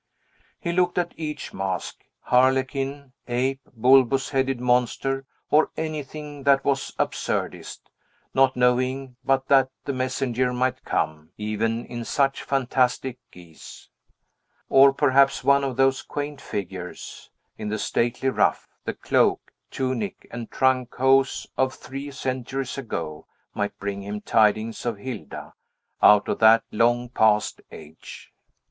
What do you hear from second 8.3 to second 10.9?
not knowing but that the messenger might